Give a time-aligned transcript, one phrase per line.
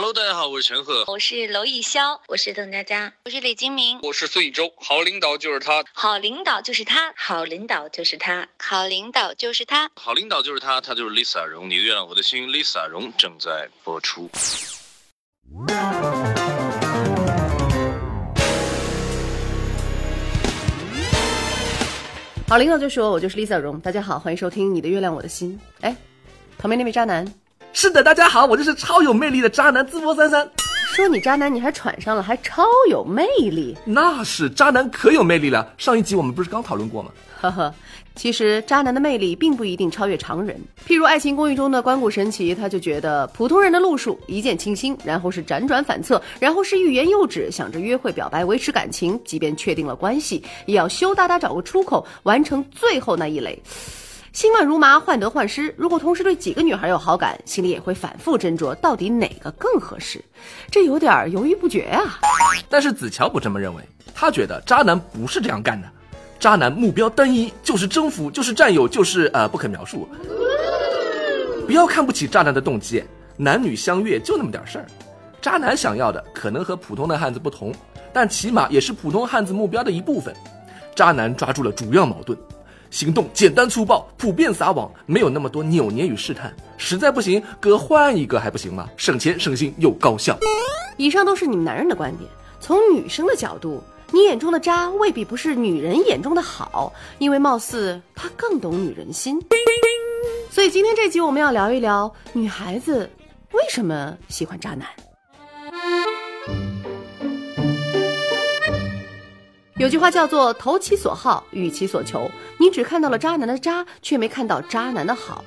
[0.00, 4.72] Hello，大家好，我是陈赫，我是娄艺潇，我是邓家佳，我是李金铭，我是孙艺洲。
[4.76, 11.68] 好领导就是他，好领导就是他，好领导就是他，好领导就是他，好领导就是他，他就是 Lisa 荣。
[11.68, 14.30] 你的月亮我的心，Lisa 荣正在播出。
[22.46, 25.60] 好领导就说：“我就是 Lisa 荣。”大家好，欢迎收听《你的月亮我的心》。
[25.84, 25.96] 哎，
[26.56, 27.26] 旁边那位渣男。
[27.72, 30.48] 是的，大家好，我就是超有魅力的渣男淄博三三。
[30.94, 33.76] 说你渣男，你还喘上了，还超有魅力？
[33.84, 35.72] 那是渣男可有魅力了。
[35.78, 37.10] 上一集我们不是刚讨论过吗？
[37.40, 37.72] 呵呵，
[38.16, 40.60] 其实渣男的魅力并不一定超越常人。
[40.88, 53.56] 譬如《爱情公寓》中的关谷神奇，他就觉得普通人的路数一见倾心，然后是辗转反侧，然后是欲言又止，想着约会表白维持感情，即便确定了关系，也要羞答答找个出口完成最后那一垒。
[54.32, 55.74] 心乱如麻，患得患失。
[55.76, 60.22] 如果同时对几个女孩有好感，心里也会反复斟酌，到底哪个更合适？
[60.70, 62.18] 这有点犹豫不决啊。
[62.68, 63.82] 但是子乔不这么认为，
[64.14, 65.88] 他觉得渣男不是这样干的。
[66.38, 70.08] 渣男目标单一，就是征服，就是占有，就是呃不可描述。
[71.66, 73.02] 不要看不起渣男的动机，
[73.36, 74.86] 男女相悦就那么点事儿。
[75.40, 77.74] 渣男想要的可能和普通的汉子不同，
[78.12, 80.34] 但起码也是普通汉子目标的一部分。
[80.94, 82.38] 渣男抓住了主要矛盾。
[82.90, 86.54] 行动简单粗暴，普遍撒网，没有那么多扭捏与试探。
[86.76, 88.88] 实在不行，哥换一个还不行吗？
[88.96, 90.38] 省钱省心又高效。
[90.96, 92.28] 以上都是你们男人的观点，
[92.60, 99.38] 从女生的角度，你眼中的渣未必不是女人眼中的好，因为貌似他更懂女人心。
[100.50, 103.08] 所以今天这集我们要聊一聊女孩子
[103.52, 104.88] 为什么喜欢渣男。
[109.88, 112.30] 有句话叫做“投其所好，予其所求”。
[112.60, 115.42] 你只看到了渣男的渣，却没看到渣男的好，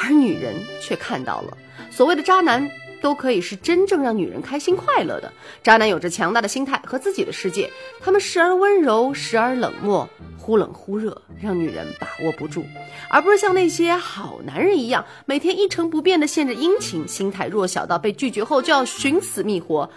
[0.00, 1.54] 而女人却看到了。
[1.90, 2.66] 所谓的渣男，
[3.02, 5.30] 都可以是真正让女人开心快乐的。
[5.62, 12.64] 渣男有着强大的心态和自己的世界，他们时而温柔，时而冷漠，忽冷忽热，让女人把握不住。
[13.10, 19.90] 而不是像那些好男人一样，每天一成不变的献着殷勤，心态弱小到被拒绝后就要寻死觅活。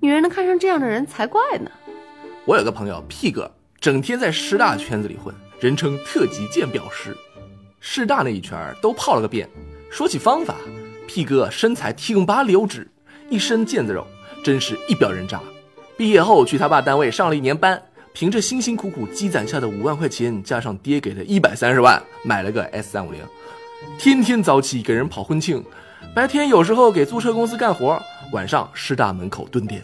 [0.00, 1.70] 女人能看上这样的人才怪呢。
[2.46, 3.50] 我有个朋友屁哥，
[3.80, 7.16] 整天在师大圈子里混，人称特级鉴表师，
[7.80, 9.48] 师大那一圈都泡了个遍。
[9.90, 10.56] 说起方法，
[11.08, 12.86] 屁哥身材挺拔溜直，
[13.30, 14.06] 一身腱子肉，
[14.44, 15.40] 真是一表人渣。
[15.96, 23.22] 毕业后去他爸单位上了一年班，凭着辛辛苦苦积攒下的五万块钱，加上爹给的一百三十万，买了个 S 三五零，
[23.98, 25.64] 天天早起给人跑婚庆，
[26.14, 27.98] 白天有时候给租车公司干活，
[28.32, 29.82] 晚上师大门口蹲点。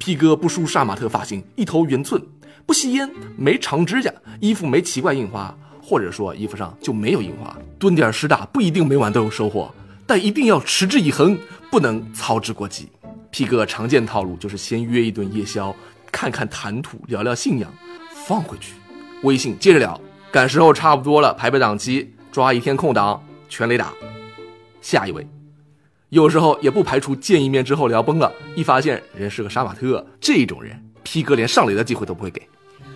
[0.00, 2.20] P 哥不梳杀马特发型，一头圆寸，
[2.64, 7.54] 不吸烟，没长指甲，衣服没奇怪印花，或者说衣服上就没有印花。
[7.78, 9.70] 蹲点师大不一定每晚都有收获，
[10.06, 11.38] 但一定要持之以恒，
[11.70, 12.88] 不能操之过急。
[13.30, 15.76] P 哥常见套路就是先约一顿夜宵，
[16.10, 17.70] 看看谈吐，聊聊信仰，
[18.26, 18.72] 放回去，
[19.22, 20.00] 微信接着聊，
[20.32, 23.92] 赶时候差不多了，排排档期，抓一天空档，全雷打。
[24.80, 25.28] 下一位。
[26.10, 32.42] 有时候也不排除见一面之后聊崩了，一发现人是个杀马特，这种人 P 哥连上垒的机会都不会给。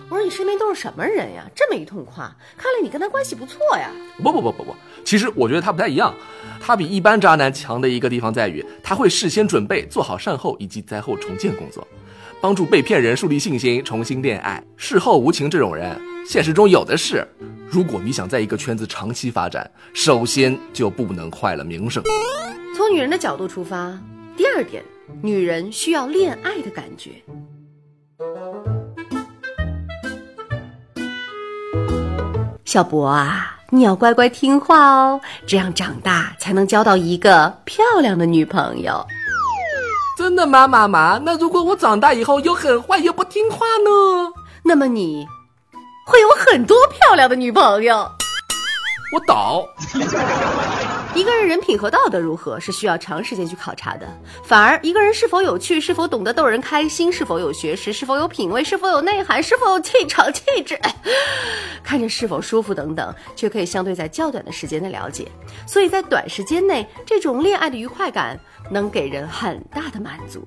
[0.09, 1.49] 我说你身边都是什么人呀？
[1.55, 2.25] 这么一通夸，
[2.57, 3.89] 看来你跟他关系不错呀。
[4.17, 6.13] 不不不不不，其实我觉得他不太一样，
[6.59, 11.87] 他比一般渣男强的一个地方在于，他会事先准备，做好善后以及灾后重建工作，
[12.41, 14.61] 帮助被骗人树立信心，重新恋爱。
[14.75, 15.97] 事后无情这种人，
[16.27, 17.25] 现实中有的是。
[17.69, 22.03] 如果你想在一个圈子长期发展，首先就不能坏了名声。
[22.75, 23.97] 从女人的角度出发，
[24.35, 24.83] 第二点，
[25.21, 27.11] 女人需要恋爱的感觉。
[32.65, 39.05] 小博啊，你要乖乖听话哦，这样长大才能交到一个漂亮的女朋友。
[40.17, 41.17] 真的吗，妈妈？
[41.23, 44.33] 那如果我长大以后又很坏又不听话呢？
[44.65, 45.25] 那么你
[46.05, 47.95] 会有很多漂亮的女朋友。
[49.13, 49.65] 我倒。
[51.15, 54.05] 一个人人品和道德如何是需要长时间去考察的，
[54.43, 60.77] 反而一个人是否有趣，是否懂得逗人开心，是否有学识，是否有品味，是否有内涵，是否有气场气质，
[61.81, 65.25] 看着是否舒服等等，却可以相对在较短的时间内了解。
[65.65, 68.37] 所以在短时间内，这种恋爱的愉快感
[68.69, 70.45] 能给人很大的满足。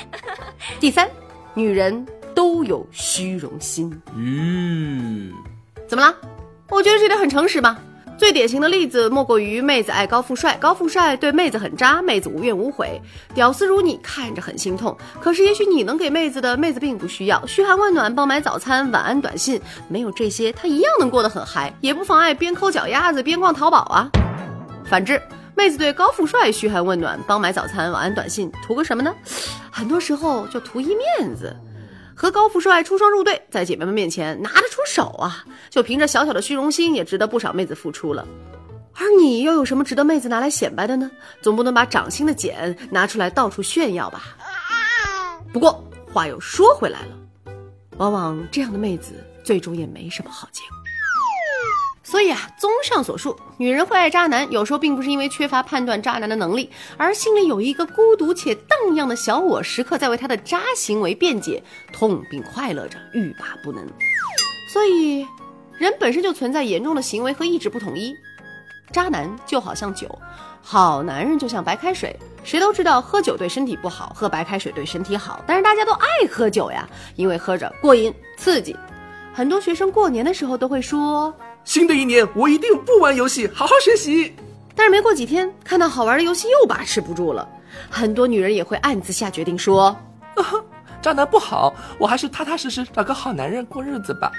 [0.78, 1.08] 第三，
[1.54, 3.90] 女人都有虚荣心。
[4.14, 5.32] 嗯，
[5.88, 6.14] 怎么了？
[6.68, 7.80] 我觉得这点很诚实吧。
[8.26, 13.00] 最典型的例子莫过于妹子爱高富帅，高富帅对妹子很渣，妹子无怨无悔。
[13.32, 17.46] 屌丝如你看着很心痛，可是也许你能给妹子的，妹子并不需要。
[17.46, 24.10] 嘘寒问暖，帮买早餐，晚安短信，没有这些，她一样能过得很嗨，也不妨碍边抠脚丫子边逛淘宝啊。
[24.84, 25.22] 反之，
[25.54, 29.14] 妹子对高富帅嘘寒问暖，帮买早餐、晚安短信，图个什么呢？
[29.70, 31.54] 很多时候就图一面子。
[32.16, 38.26] 和高富帅出双入对，在姐妹们面前拿得出手啊，就凭着小小的虚荣心，也值得不少妹子付出了。
[38.94, 41.10] 而你又有什么值得妹子拿来显摆的呢？
[41.42, 44.22] 总不能把掌心的茧拿出来到处炫耀吧？
[45.52, 47.52] 不过话又说回来了，
[47.98, 49.12] 往往这样的妹子
[49.44, 50.85] 最终也没什么好结果。
[52.08, 61.60] 所以啊，综上所述，女人会爱渣男，有时候并不是因为缺乏判断渣男的能力，而心里有一个孤独且荡漾的小我，时刻在为他的渣行为辩解，
[61.92, 63.84] 痛并快乐着，欲罢不能。
[64.72, 65.26] 所以，
[65.78, 68.14] 人本身就存在严重的行为和意志不统一。
[68.92, 70.08] 渣男就好像酒，
[70.62, 72.16] 好男人就像白开水。
[72.44, 78.76] 谁都知道喝酒对身体不好，喝白开水对身体好，但是大家都爱喝酒呀，因为喝着过瘾刺激。
[79.34, 81.34] 很多学生过年的时候都会说。
[81.66, 84.32] 新的一年，我一定不玩游戏，好好学习。
[84.76, 87.46] 但是没过几天，看到好玩的游戏又把持不住了。
[87.90, 89.88] 很多女人也会暗自下决定说
[90.38, 90.44] ：“啊
[91.02, 94.30] 渣男不好，我还是踏踏实实找个好男人过日子吧。”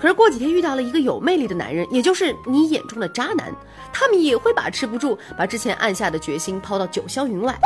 [0.00, 3.52] 可是过几天遇到了一个有魅力的男人，也就是你眼中的渣男，
[3.92, 7.58] 他们也会把持不住，把之前暗下的决心抛到九霄云外。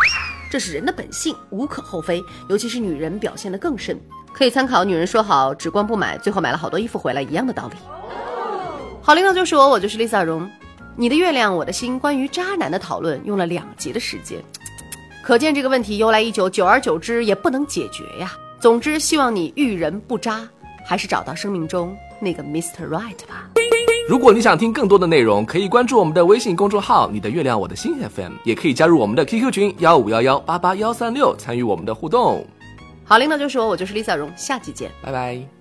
[0.50, 2.24] 这是人的本性，无可厚非。
[2.48, 4.00] 尤其是女人表现得更甚，
[4.32, 7.76] 可以参考女人说好只逛不买，最后买了好多衣服回来一样的道理。
[9.06, 10.50] 好领导就是我，我就是 Lisa 荣。
[10.96, 11.96] 你的月亮，我的心。
[11.96, 14.42] 关于渣男的讨论用了两集的时间，
[15.22, 18.32] 可见这个问题由来已久，久而久之也不能解决呀。
[18.58, 20.48] 总之，希望你遇人不渣，
[20.84, 22.88] 还是找到生命中那个 Mr.
[22.88, 23.48] Right 吧。
[24.08, 32.44] 如果你想听更多的内容，可以关注我们的微信公众号“你的月亮我的心 FM”，也可以加入我们的 QQ 群幺五幺幺八八幺三六，参与我们的互动。
[33.04, 35.55] 好领导就是我，我就是 Lisa 荣，下期见，拜拜。